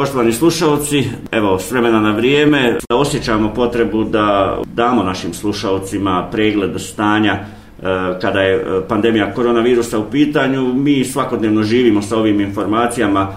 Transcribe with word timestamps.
Poštovani 0.00 0.32
slušalci, 0.32 1.04
evo 1.32 1.58
s 1.58 1.70
vremena 1.70 2.00
na 2.00 2.10
vrijeme 2.10 2.78
osjećamo 2.90 3.54
potrebu 3.54 4.04
da 4.04 4.58
damo 4.74 5.02
našim 5.02 5.34
slušalcima 5.34 6.28
pregled 6.32 6.80
stanja 6.80 7.32
e, 7.32 7.42
kada 8.20 8.40
je 8.40 8.54
e, 8.56 8.88
pandemija 8.88 9.34
koronavirusa 9.34 9.98
u 9.98 10.10
pitanju. 10.10 10.74
Mi 10.74 11.04
svakodnevno 11.04 11.62
živimo 11.62 12.02
sa 12.02 12.16
ovim 12.16 12.40
informacijama 12.40 13.28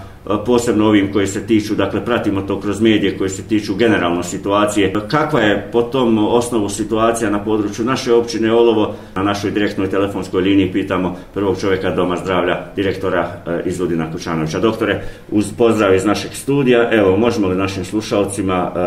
posebno 0.46 0.86
ovim 0.86 1.12
koji 1.12 1.26
se 1.26 1.46
tiču, 1.46 1.74
dakle 1.74 2.04
pratimo 2.04 2.42
to 2.42 2.60
kroz 2.60 2.80
medije 2.80 3.18
koji 3.18 3.30
se 3.30 3.42
tiču 3.48 3.74
generalno 3.74 4.22
situacije. 4.22 4.92
Kakva 5.10 5.40
je 5.40 5.68
po 5.72 5.82
tom 5.82 6.18
osnovu 6.18 6.68
situacija 6.68 7.30
na 7.30 7.44
području 7.44 7.84
naše 7.84 8.12
općine 8.12 8.52
Olovo? 8.52 8.94
Na 9.14 9.22
našoj 9.22 9.50
direktnoj 9.50 9.90
telefonskoj 9.90 10.42
liniji 10.42 10.72
pitamo 10.72 11.16
prvog 11.34 11.60
čovjeka 11.60 11.90
Doma 11.90 12.16
zdravlja, 12.16 12.58
direktora 12.76 13.28
e, 13.46 13.62
iz 13.64 13.80
Ludina 13.80 14.12
Kučanovića. 14.12 14.58
Doktore, 14.58 15.00
uz 15.30 15.52
pozdrav 15.58 15.94
iz 15.94 16.04
našeg 16.04 16.30
studija, 16.34 16.88
evo, 16.92 17.16
možemo 17.16 17.48
li 17.48 17.56
našim 17.56 17.84
slušalcima 17.84 18.72
e, 18.74 18.78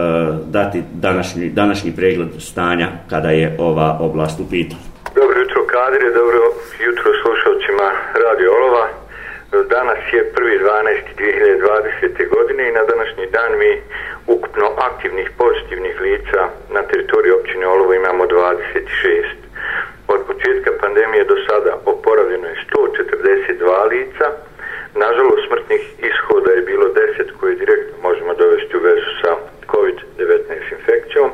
dati 0.51 0.83
današnji, 0.93 1.49
današnji 1.49 1.91
pregled 1.91 2.29
stanja 2.39 2.89
kada 3.09 3.29
je 3.29 3.55
ova 3.59 3.97
oblast 4.01 4.39
u 4.39 4.49
pitanju? 4.49 4.81
Dobro 5.15 5.39
jutro, 5.39 5.65
kadre, 5.65 6.05
dobro 6.19 6.39
jutro 6.85 7.11
slušalcima 7.23 7.87
Radio 8.25 8.49
Olova. 8.57 8.96
Danas 9.51 9.97
je 10.13 10.31
1.12.2020. 10.35 12.29
godine 12.29 12.69
i 12.69 12.71
na 12.71 12.83
današnji 12.83 13.25
dan 13.31 13.57
mi 13.59 13.81
ukupno 14.27 14.67
aktivnih 14.77 15.29
pozitivnih 15.37 16.01
lica 16.01 16.49
na 16.69 16.81
teritoriji 16.81 17.31
općine 17.31 17.67
Olovo 17.67 17.93
imamo 17.93 18.25
26. 18.25 19.23
Od 20.07 20.19
početka 20.27 20.71
pandemije 20.81 21.23
do 21.23 21.35
sada 21.47 21.77
oporavljeno 21.85 22.47
je 22.47 22.63
142 22.73 23.89
lica. 23.89 24.25
Nažalost, 24.95 25.47
smrtnih 25.47 25.81
ishoda 26.09 26.51
je 26.51 26.61
bilo 26.61 26.85
10 26.85 27.31
koje 27.39 27.55
direktno 27.55 27.95
možemo 28.01 28.33
dovesti 28.33 28.77
u 28.77 28.79
vezu 28.79 29.11
sa 29.21 29.31
COVID-19 29.67 30.71
infekcijom. 30.77 31.29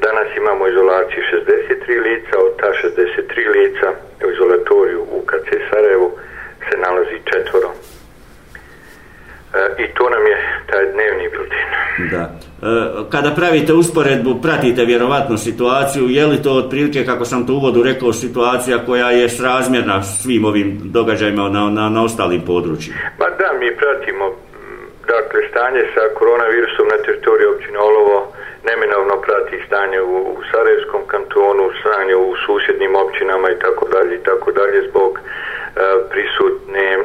Danas 0.00 0.28
imamo 0.36 0.68
izolaciju 0.68 1.22
63 1.32 2.02
lica, 2.02 2.38
od 2.38 2.56
ta 2.60 2.72
63 2.82 3.48
lica 3.56 3.92
u 4.26 4.30
izolatoriju 4.30 5.00
u 5.00 5.20
KC 5.26 5.48
Sarajevu 5.70 6.18
se 6.70 6.78
nalazi 6.78 7.18
četvoro. 7.30 7.70
E, 9.54 9.82
I 9.84 9.86
to 9.94 10.10
nam 10.10 10.26
je 10.26 10.36
taj 10.66 10.91
dnevni 11.02 11.28
biltin. 11.28 11.68
Da. 12.10 12.22
E, 12.22 13.10
kada 13.10 13.30
pravite 13.30 13.72
usporedbu, 13.72 14.40
pratite 14.42 14.84
vjerovatno 14.84 15.36
situaciju, 15.36 16.08
je 16.08 16.26
li 16.26 16.42
to 16.42 16.52
otprilike, 16.52 17.04
kako 17.04 17.24
sam 17.24 17.46
to 17.46 17.52
u 17.52 17.56
uvodu 17.56 17.82
rekao, 17.82 18.12
situacija 18.12 18.84
koja 18.86 19.10
je 19.10 19.28
srazmjerna 19.28 20.02
svim 20.02 20.44
ovim 20.44 20.80
događajima 20.84 21.48
na, 21.48 21.70
na, 21.70 21.88
na 21.88 22.04
ostalim 22.04 22.42
područjima? 22.46 22.98
Pa 23.18 23.26
da, 23.38 23.48
mi 23.60 23.76
pratimo 23.76 24.24
dakle, 25.14 25.40
stanje 25.50 25.82
sa 25.94 26.04
koronavirusom 26.18 26.86
na 26.92 26.98
teritoriji 27.04 27.52
općine 27.54 27.78
Olovo, 27.78 28.32
neminovno 28.68 29.14
prati 29.26 29.56
stanje 29.66 30.00
u, 30.00 30.16
u 30.34 30.36
Sarajevskom 30.50 31.02
kantonu, 31.12 31.64
stanje 31.80 32.14
u 32.16 32.28
susjednim 32.46 32.92
općinama 33.04 33.46
i 33.50 33.58
tako 33.64 33.84
dalje 33.94 34.12
i 34.16 34.24
tako 34.28 34.48
dalje 34.52 34.78
zbog 34.90 35.12
E, 35.76 35.80
prisutne, 36.10 36.98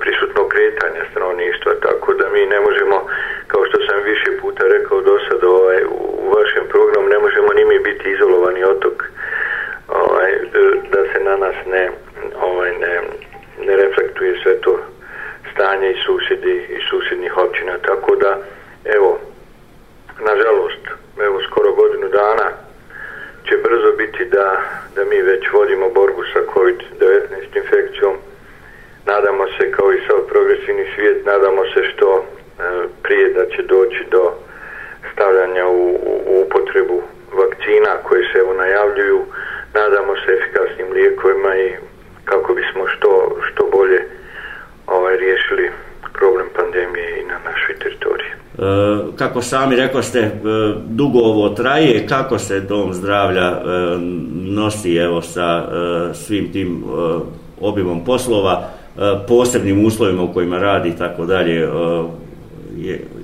prisutno 0.00 0.48
kretanje 0.48 1.00
stanovništva, 1.10 1.72
tako 1.82 2.14
da 2.14 2.28
mi 2.28 2.46
ne 2.46 2.60
možemo, 2.60 3.06
kao 3.46 3.64
što 3.64 3.78
sam 3.86 4.02
više 4.04 4.40
puta 4.40 4.64
rekao 4.64 5.00
do 5.00 5.18
sada 5.28 5.48
ovaj, 5.48 5.82
u 5.84 6.30
vašem 6.36 6.64
programu, 6.68 7.08
ne 7.08 7.18
možemo 7.18 7.52
ni 7.52 7.64
mi 7.64 7.78
biti 7.78 8.10
izolovani 8.10 8.64
otok 8.64 9.04
ovaj, 9.88 10.32
da 10.92 11.02
se 11.12 11.24
na 11.24 11.36
nas 11.36 11.54
ne, 11.66 11.90
ovaj, 12.40 12.70
ne, 12.70 13.00
ne 13.66 13.76
reflektuje 13.76 14.40
sve 14.42 14.60
to 14.60 14.78
stanje 15.52 15.90
i 15.90 16.02
susjedi 16.06 16.66
i 16.68 16.78
susjednih 16.90 17.36
općina, 17.36 17.78
tako 17.78 18.16
da 18.16 18.38
evo, 18.84 19.18
nažalost, 20.20 20.84
evo 21.18 21.40
skoro 21.50 21.72
godinu 21.72 22.08
dana 22.08 22.50
će 23.48 23.56
brzo 23.56 23.92
biti 23.96 24.24
da, 24.24 24.62
da 24.94 25.04
mi 25.04 25.22
već 25.22 25.52
vodimo 25.52 25.90
borbu 25.90 26.22
sa 26.32 26.40
COVID-19 26.54 27.56
infekcijom. 27.56 28.14
Nadamo 29.06 29.44
se 29.46 29.70
kao 29.70 29.92
i 29.92 30.00
sav 30.06 30.18
progresivni 30.28 30.86
svijet, 30.94 31.26
nadamo 31.26 31.62
se 31.74 31.80
što 31.90 32.08
e, 32.18 32.62
prije 33.02 33.28
da 33.28 33.35
će 33.54 33.62
doći 33.62 34.02
do 34.10 34.22
stavljanja 35.12 35.66
u, 35.66 35.82
u 36.30 36.42
upotrebu 36.44 37.02
vakcina 37.40 37.92
koje 38.02 38.22
se 38.22 38.38
evo 38.38 38.52
najavljuju. 38.54 39.20
Nadamo 39.74 40.12
se 40.16 40.28
efikasnim 40.38 40.88
lijekovima 40.92 41.56
i 41.56 41.68
kako 42.24 42.54
bismo 42.54 42.86
što, 42.86 43.36
što 43.46 43.68
bolje 43.72 44.00
ovaj, 44.86 45.16
riješili 45.16 45.70
problem 46.18 46.46
pandemije 46.56 47.20
i 47.20 47.24
na 47.24 47.38
našoj 47.50 47.74
teritoriji. 47.82 48.30
E, 48.30 49.16
kako 49.18 49.42
sami 49.42 49.76
rekao 49.76 50.02
ste, 50.02 50.20
e, 50.20 50.30
dugo 50.86 51.18
ovo 51.18 51.48
traje, 51.48 52.06
kako 52.06 52.38
se 52.38 52.60
dom 52.60 52.92
zdravlja 52.92 53.48
e, 53.48 53.60
nosi 54.58 54.96
evo 54.96 55.22
sa 55.22 55.64
e, 55.64 56.14
svim 56.14 56.52
tim 56.52 56.84
e, 56.84 57.18
obimom 57.60 58.04
poslova, 58.04 58.62
e, 58.62 59.00
posebnim 59.28 59.86
uslovima 59.86 60.22
u 60.22 60.32
kojima 60.32 60.58
radi 60.58 60.88
i 60.88 60.96
tako 60.96 61.24
dalje, 61.24 61.68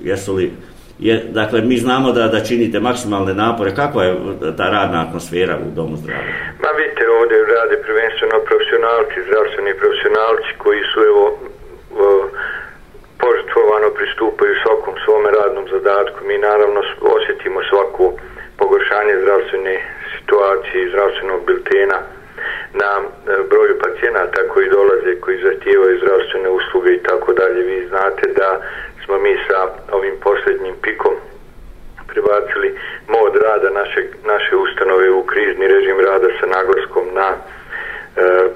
jesu 0.03 0.33
li 0.33 0.51
je, 0.99 1.23
dakle, 1.39 1.61
mi 1.61 1.77
znamo 1.77 2.11
da, 2.11 2.27
da 2.27 2.39
činite 2.49 2.79
maksimalne 2.79 3.33
napore. 3.33 3.75
Kakva 3.75 4.03
je 4.03 4.15
ta 4.57 4.65
radna 4.77 4.99
atmosfera 5.05 5.55
u 5.65 5.69
Domu 5.77 5.95
zdravlja? 6.01 6.33
Ma 6.63 6.71
vidite, 6.79 7.03
ovdje 7.19 7.37
rade 7.55 7.75
prvenstveno 7.87 8.37
profesionalci, 8.49 9.25
zdravstveni 9.27 9.73
profesionalci 9.81 10.49
koji 10.63 10.81
su, 10.91 10.99
evo, 11.11 11.23
požrtvovano 13.21 13.89
pristupaju 13.97 14.53
svakom 14.63 14.95
svome 15.03 15.29
radnom 15.39 15.65
zadatku. 15.75 16.19
Mi 16.29 16.35
naravno 16.49 16.79
osjetimo 17.15 17.59
svaku 17.69 18.05
pogoršanje 18.61 19.15
zdravstvene 19.23 19.75
situacije 20.15 20.77
i 20.79 20.89
zdravstvenog 20.91 21.39
biltena 21.47 21.99
na 22.81 22.91
e, 23.01 23.03
broju 23.49 23.75
pacijenata 23.83 24.39
koji 24.53 24.73
dolaze, 24.77 25.11
koji 25.23 25.43
zahtijevaju 25.47 26.01
zdravstvene 26.03 26.49
usluge 26.59 26.91
i 26.93 27.03
tako 27.09 27.29
dalje. 27.39 27.59
Vi 27.71 27.87
znate 27.91 28.25
da 28.41 28.49
smo 29.05 29.19
mi 29.19 29.33
sa 29.47 29.59
ovim 29.91 30.15
posljednjim 30.23 30.75
pikom 30.81 31.15
pribacili 32.07 32.69
mod 33.07 33.35
rada 33.35 33.69
naše, 33.69 34.01
naše 34.25 34.55
ustanove 34.55 35.09
u 35.11 35.23
krizni 35.23 35.67
režim 35.67 35.99
rada 35.99 36.27
sa 36.39 36.45
naglaskom 36.45 37.05
na 37.13 37.29
e, 37.31 37.37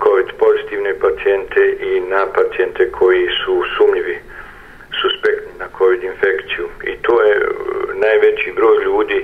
COVID 0.04 0.28
pozitivne 0.40 0.94
pacijente 1.00 1.62
i 1.90 2.00
na 2.00 2.26
pacijente 2.36 2.92
koji 2.92 3.28
su 3.46 3.64
sumnjivi 3.78 4.18
suspektni 5.02 5.54
na 5.60 5.68
COVID 5.78 6.04
infekciju 6.04 6.66
i 6.92 6.94
to 7.06 7.22
je 7.22 7.36
uh, 7.38 7.54
najveći 8.06 8.52
broj 8.56 8.84
ljudi 8.84 9.20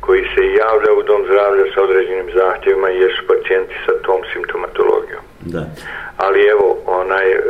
koji 0.00 0.22
se 0.34 0.42
javlja 0.62 0.92
u 0.98 1.02
dom 1.02 1.22
zdravlja 1.26 1.64
sa 1.74 1.82
određenim 1.82 2.28
zahtjevima 2.34 2.90
i 2.90 3.00
jesu 3.00 3.22
pacijenti 3.26 3.74
sa 3.86 3.92
tom 4.06 4.20
simptomatologijom. 4.32 5.22
Da. 5.40 5.62
Ali 6.16 6.40
evo, 6.54 6.78
onaj, 6.86 7.28
uh, 7.34 7.42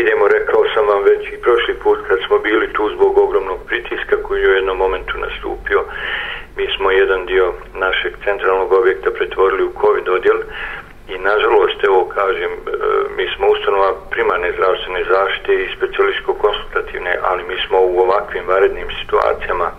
idemo, 0.00 0.28
rekao 0.28 0.62
sam 0.74 0.86
vam 0.86 1.02
već 1.10 1.22
i 1.28 1.42
prošli 1.44 1.74
put 1.74 1.98
kad 2.08 2.18
smo 2.26 2.38
bili 2.38 2.72
tu 2.72 2.90
zbog 2.94 3.18
ogromnog 3.18 3.58
pritiska 3.66 4.16
koji 4.22 4.42
je 4.42 4.50
u 4.50 4.54
jednom 4.54 4.76
momentu 4.76 5.14
nastupio, 5.18 5.80
mi 6.56 6.66
smo 6.76 6.90
jedan 6.90 7.26
dio 7.26 7.52
našeg 7.74 8.12
centralnog 8.24 8.72
objekta 8.72 9.10
pretvorili 9.10 9.62
u 9.64 9.74
COVID 9.80 10.08
odjel, 10.08 10.38
I 11.08 11.18
nažalost, 11.18 11.84
evo 11.84 12.00
kažem, 12.18 12.52
e, 12.52 12.58
mi 13.16 13.26
smo 13.36 13.46
ustanova 13.48 13.90
primarne 14.10 14.52
zdravstvene 14.52 15.04
zaštite 15.04 15.54
i 15.54 15.68
specijalističko-konsultativne, 15.76 17.18
ali 17.22 17.42
mi 17.48 17.56
smo 17.66 17.78
u 17.80 18.00
ovakvim 18.00 18.44
varednim 18.46 18.88
situacijama 19.00 19.70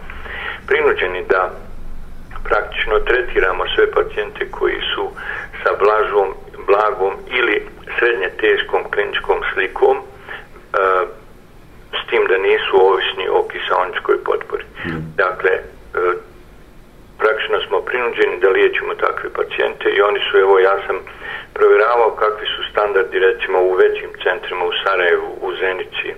prinuđeni 0.67 1.25
da 1.29 1.51
praktično 2.43 2.99
tretiramo 2.99 3.63
sve 3.75 3.91
pacijente 3.91 4.51
koji 4.51 4.79
su 4.95 5.09
sa 5.63 5.71
blažom, 5.83 6.27
blagom 6.67 7.13
ili 7.39 7.65
srednje 7.99 8.29
teškom 8.39 8.81
kliničkom 8.91 9.39
slikom 9.53 9.97
e, 9.97 10.03
s 11.99 12.09
tim 12.09 12.23
da 12.29 12.37
nisu 12.37 12.73
ovisni 12.89 13.25
o 13.29 13.47
kisaoničkoj 13.51 14.17
potpori. 14.23 14.65
Mm. 14.85 15.01
Dakle, 15.15 15.51
e, 15.51 15.63
praktično 17.19 17.57
smo 17.67 17.81
prinuđeni 17.81 18.39
da 18.39 18.49
liječimo 18.49 18.93
takve 18.93 19.29
pacijente 19.33 19.89
i 19.89 20.01
oni 20.01 20.19
su, 20.31 20.37
evo 20.37 20.59
ja 20.59 20.75
sam 20.87 20.97
provjeravao 21.53 22.11
kakvi 22.11 22.47
su 22.55 22.61
standardi 22.71 23.19
recimo 23.19 23.59
u 23.61 23.73
većim 23.73 24.09
centrima 24.23 24.65
u 24.65 24.71
Sarajevu, 24.83 25.29
u 25.41 25.55
Zenici, 25.55 26.09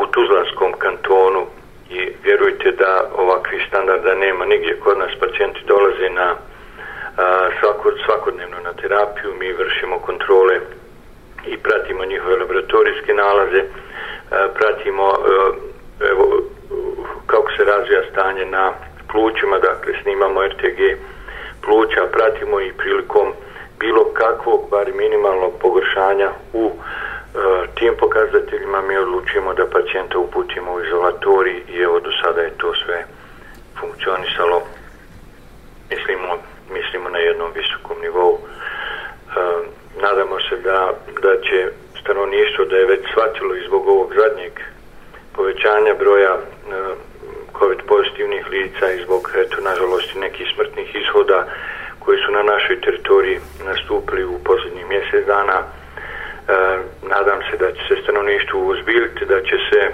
u 0.00 0.06
Tuzlanskom 0.06 0.72
kantonu 0.78 1.46
i 1.90 2.12
vjerujte 2.24 2.70
da 2.70 3.10
ovakvih 3.16 3.64
standarda 3.68 4.14
nema 4.14 4.44
nigdje. 4.44 4.80
Kod 4.80 4.98
nas 4.98 5.10
pacijenti 5.20 5.60
dolaze 5.66 6.10
na 6.10 6.36
svako, 7.60 7.92
svakodnevno 8.04 8.56
na 8.64 8.72
terapiju, 8.72 9.34
mi 9.38 9.52
vršimo 9.52 9.98
kontrole 9.98 10.60
i 11.46 11.56
pratimo 11.56 12.04
njihove 12.04 12.36
laboratorijske 12.36 13.14
nalaze, 13.14 13.62
pratimo 14.54 15.12
e, 15.12 15.16
evo, 16.10 16.42
kako 17.26 17.52
se 17.56 17.64
razvija 17.64 18.02
stanje 18.10 18.44
na 18.44 18.72
plućima, 19.12 19.58
dakle 19.58 19.92
snimamo 20.02 20.46
RTG 20.46 20.80
pluća, 21.64 22.00
pratimo 22.12 22.60
i 22.60 22.72
prilikom 22.72 23.32
bilo 23.78 24.04
kakvog, 24.14 24.60
bar 24.70 24.86
minimalnog 24.94 25.52
pogoršanja 25.60 26.30
u 26.52 26.70
e, 26.70 26.78
tim 27.74 27.94
pokazateljima 27.98 28.82
mi 28.82 28.96
odlučujemo 28.96 29.54
da 29.54 29.66
pacijenta 29.66 30.18
uputimo 30.18 30.72
u 30.72 30.84
izolatori 30.84 31.62
i 31.68 31.80
evo 31.80 32.00
do 32.00 32.10
sada 32.22 32.40
je 32.40 32.58
to 32.58 32.74
sve 32.84 33.04
funkcionisalo. 33.80 34.62
Jednom 37.86 38.02
visokom 38.02 38.02
nivou. 38.02 38.38
E, 38.38 39.40
nadamo 40.00 40.40
se 40.48 40.56
da, 40.56 40.92
da 41.22 41.40
će 41.40 41.70
stanovništvo 42.00 42.64
da 42.64 42.76
je 42.76 42.86
već 42.86 43.00
shvatilo 43.10 43.54
i 43.54 43.66
zbog 43.66 43.88
ovog 43.88 44.14
zadnjeg 44.14 44.52
povećanja 45.32 45.94
broja 45.98 46.34
e, 46.34 46.40
COVID 47.58 47.78
pozitivnih 47.86 48.46
lica 48.50 48.90
i 48.92 49.02
zbog, 49.04 49.30
eto, 49.36 49.56
nažalost, 49.60 50.14
nekih 50.14 50.46
smrtnih 50.54 50.94
ishoda 50.94 51.46
koji 51.98 52.18
su 52.18 52.32
na 52.32 52.42
našoj 52.42 52.80
teritoriji 52.80 53.38
nastupili 53.64 54.24
u 54.24 54.38
posljednjih 54.44 54.86
mjesec 54.86 55.26
dana. 55.26 55.58
E, 55.62 55.68
nadam 57.02 57.40
se 57.50 57.56
da 57.56 57.72
će 57.72 57.82
se 57.88 58.02
stanovništvo 58.02 58.60
uzbiliti, 58.60 59.24
da 59.24 59.40
će 59.42 59.56
se 59.70 59.80
e, 59.80 59.92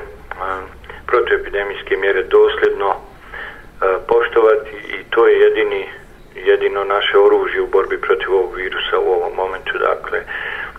protoepidemijske 1.06 1.97
mjere 1.97 2.23
dosljedno 2.23 2.91
e, 2.91 2.97
poštovati 4.09 4.77
i 4.97 5.11
to 5.11 5.27
je 5.27 5.41
jedini 5.41 6.02
jedino 6.34 6.84
naše 6.84 7.19
oružje 7.19 7.61
u 7.62 7.67
borbi 7.67 8.00
protiv 8.00 8.34
ovog 8.34 8.56
virusa 8.56 8.99
u 8.99 9.12
ovom 9.12 9.32
momentu. 9.37 9.79
Dakle, 9.79 10.20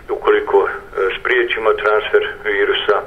ukoliko 0.10 0.68
e, 0.68 0.72
spriječimo 1.20 1.74
transfer 1.74 2.24
virusa, 2.44 2.98
e, 3.02 3.06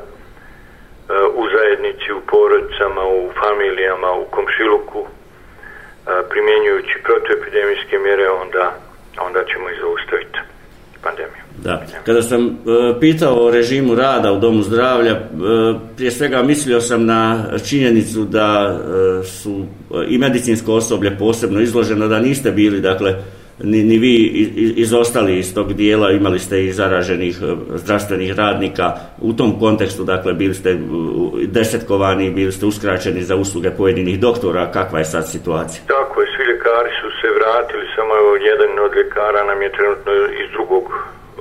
u 1.34 1.48
zajednici, 1.54 2.12
u 2.12 2.20
porodicama, 2.20 3.04
u 3.06 3.30
familijama, 3.40 4.12
u 4.12 4.24
komšiluku, 4.24 5.06
e, 5.06 5.08
primjenjujući 6.30 7.02
protoepidemijske 7.04 7.98
mjere, 7.98 8.30
onda, 8.30 8.74
onda 9.18 9.44
ćemo 9.44 9.70
i 9.70 9.80
zaustaviti 9.80 10.38
pandemiju. 11.02 11.45
Da. 11.66 11.82
Kada 12.04 12.22
sam 12.22 12.46
e, 12.46 13.00
pitao 13.00 13.46
o 13.46 13.50
režimu 13.50 13.94
rada 13.94 14.32
u 14.32 14.38
Domu 14.38 14.62
zdravlja, 14.62 15.10
e, 15.12 15.18
prije 15.96 16.10
svega 16.10 16.42
mislio 16.42 16.80
sam 16.80 17.04
na 17.04 17.44
činjenicu 17.68 18.24
da 18.24 18.78
e, 19.20 19.24
su 19.24 19.50
e, 19.50 20.04
i 20.08 20.18
medicinsko 20.18 20.72
osoblje 20.72 21.18
posebno 21.18 21.60
izloženo, 21.60 22.08
da 22.08 22.20
niste 22.20 22.50
bili, 22.50 22.80
dakle, 22.80 23.14
ni, 23.62 23.82
ni 23.82 23.98
vi 23.98 24.14
izostali 24.76 25.38
iz 25.38 25.54
tog 25.54 25.72
dijela, 25.72 26.10
imali 26.10 26.38
ste 26.38 26.64
i 26.64 26.72
zaraženih 26.72 27.38
e, 27.42 27.54
zdravstvenih 27.74 28.34
radnika 28.34 28.92
u 29.20 29.32
tom 29.32 29.58
kontekstu, 29.60 30.04
dakle 30.04 30.32
bili 30.32 30.54
ste 30.54 30.78
desetkovani, 31.46 32.30
bili 32.30 32.52
ste 32.52 32.66
uskraćeni 32.66 33.22
za 33.22 33.36
usluge 33.36 33.70
pojedinih 33.70 34.20
doktora, 34.20 34.70
kakva 34.72 34.98
je 34.98 35.04
sad 35.04 35.30
situacija? 35.30 35.82
Tako 35.86 36.20
je, 36.20 36.26
svi 36.36 36.44
ljekari 36.52 36.90
su 37.00 37.08
se 37.20 37.28
vratili, 37.38 37.84
samo 37.96 38.12
jedan 38.50 38.84
od 38.86 38.92
ljekara 38.96 39.44
nam 39.44 39.62
je 39.62 39.72
trenutno 39.72 40.12
iz 40.42 40.48
drugog 40.52 40.84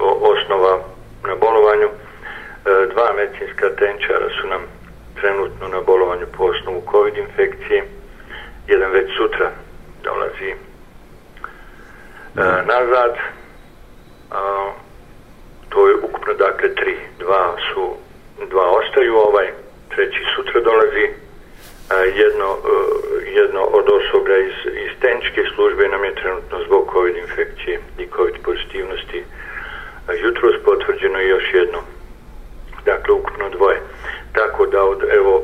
osnova 0.01 0.80
na 1.24 1.36
bolovanju. 1.36 1.88
E, 1.88 1.94
dva 2.94 3.13
medicinska 3.13 3.69
tenčara 3.69 4.30
su 4.42 4.47
nam 4.47 4.62
trenutno 5.21 5.68
na 5.68 5.81
bolovanju 5.81 6.25
po 6.38 6.44
osnovu 6.44 6.83
COVID 6.92 7.18
infekcije. 7.18 7.83
Jedan 8.68 8.92
već 8.92 9.18
sutra 9.18 9.51
dolazi 10.03 10.50
e, 10.50 10.56
nazad. 12.65 13.15
To 15.69 15.88
je 15.88 15.95
ukupno 15.95 16.33
dakle 16.33 16.75
tri. 16.75 16.98
Dva 17.19 17.56
su, 17.68 17.95
dva 18.50 18.69
ostaju 18.69 19.15
ovaj, 19.18 19.48
treći 19.89 20.24
sutra 20.36 20.62
dolazi. 20.62 21.06
Jedno, 22.15 22.45
e, 22.45 22.68
a, 22.68 22.75
e, 23.21 23.31
jedno 23.31 23.62
od 23.62 23.86
osoblja 23.89 24.38
iz, 24.38 24.57
iz 24.86 24.91
tenčke 25.01 25.41
službe 25.56 25.88
nam 25.88 26.03
je 26.03 26.15
trenutno 26.15 26.63
zbog 26.65 26.89
COVID 26.94 27.15
infekcije 27.15 27.80
i 28.00 28.07
COVID 28.15 28.36
pozitivnosti 28.44 29.24
a, 30.07 30.13
jutro 30.13 30.50
potvrđeno 30.65 31.19
još 31.19 31.53
jedno. 31.53 31.80
Dakle, 32.86 33.13
ukupno 33.13 33.50
dvoje. 33.50 33.81
Tako 34.33 34.65
da 34.65 34.83
od, 34.83 35.03
evo, 35.09 35.44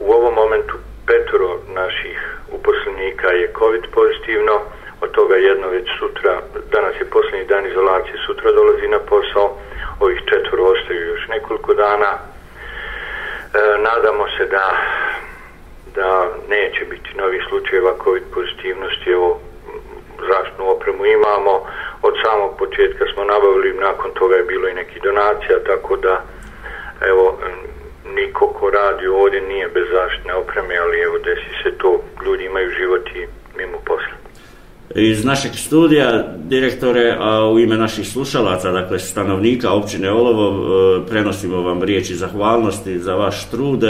u 0.00 0.12
ovom 0.12 0.34
momentu 0.34 0.74
petoro 1.06 1.58
naših 1.74 2.38
uposlenika 2.52 3.28
je 3.28 3.51
COVID 3.62 3.84
pozitivno, 3.94 4.54
od 5.00 5.10
toga 5.10 5.36
jedno 5.36 5.66
već 5.68 5.88
sutra, 5.98 6.32
danas 6.72 6.94
je 7.00 7.10
posljednji 7.14 7.44
dan 7.52 7.66
izolacije, 7.66 8.24
sutra 8.26 8.52
dolazi 8.52 8.88
na 8.88 8.98
posao, 8.98 9.56
ovih 10.00 10.20
četvoro 10.30 10.62
ostaju 10.64 11.06
još 11.06 11.28
nekoliko 11.28 11.74
dana. 11.74 12.10
E, 12.14 12.18
nadamo 13.88 14.24
se 14.36 14.44
da 14.46 14.66
da 15.94 16.28
neće 16.48 16.84
biti 16.84 17.10
novih 17.16 17.42
slučajeva 17.48 17.94
COVID 18.04 18.22
pozitivnosti, 18.34 19.10
evo 19.10 19.40
zaštnu 20.30 20.70
opremu 20.70 21.06
imamo, 21.06 21.66
od 22.02 22.14
samog 22.24 22.50
početka 22.58 23.04
smo 23.14 23.24
nabavili, 23.24 23.80
nakon 23.80 24.10
toga 24.10 24.36
je 24.36 24.42
bilo 24.42 24.68
i 24.68 24.74
neki 24.74 25.00
donacija, 25.00 25.64
tako 25.66 25.96
da 25.96 26.24
evo, 27.00 27.38
niko 28.14 28.46
ko 28.46 28.70
radi 28.70 29.06
ovdje 29.06 29.40
nije 29.40 29.68
bez 29.68 29.86
zaštne 29.92 30.34
opreme, 30.34 30.78
ali 30.78 31.00
evo 31.00 31.18
desi 31.18 31.52
se 31.62 31.78
to, 31.78 32.00
ljudi 32.24 32.44
imaju 32.44 32.70
život 32.70 33.08
i 33.14 33.26
mimo 33.56 33.78
posla 33.84 34.22
iz 34.94 35.24
našeg 35.24 35.52
studija, 35.54 36.24
direktore, 36.48 37.16
a 37.20 37.48
u 37.48 37.58
ime 37.58 37.76
naših 37.76 38.08
slušalaca, 38.08 38.72
dakle 38.72 38.98
stanovnika 38.98 39.72
općine 39.72 40.10
Olovo, 40.10 40.48
e, 40.48 41.06
prenosimo 41.08 41.62
vam 41.62 41.82
riječi 41.82 42.14
zahvalnosti 42.14 42.98
za 42.98 43.14
vaš 43.14 43.50
trud. 43.50 43.84
E, 43.84 43.88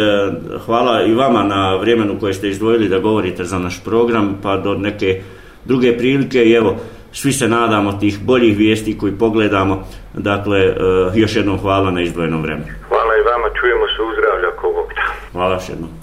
hvala 0.66 1.02
i 1.02 1.14
vama 1.14 1.43
na 1.43 1.76
vremenu 1.76 2.19
koje 2.20 2.34
ste 2.34 2.49
izdvojili 2.49 2.88
da 2.88 2.99
govorite 2.99 3.44
za 3.44 3.58
naš 3.58 3.84
program, 3.84 4.38
pa 4.43 4.56
do 4.56 4.75
neke 4.75 5.22
druge 5.64 5.99
prilike 5.99 6.44
i 6.44 6.52
evo, 6.52 6.76
svi 7.12 7.32
se 7.32 7.48
nadamo 7.48 7.93
tih 7.93 8.19
boljih 8.25 8.58
vijesti 8.58 8.98
koji 8.98 9.12
pogledamo. 9.12 9.87
Dakle, 10.14 10.58
e, 10.58 10.75
još 11.14 11.37
jednom 11.37 11.58
hvala 11.58 11.90
na 11.90 12.02
izdvojenom 12.02 12.43
vremenu. 12.43 12.66
Hvala 12.88 13.14
i 13.16 13.22
vama, 13.22 13.48
čujemo 13.60 13.87
se 13.87 14.02
uzdravlja 14.02 14.56
kogog. 14.60 14.87
Hvala 15.32 15.55
još 15.55 15.69
jednom. 15.69 16.01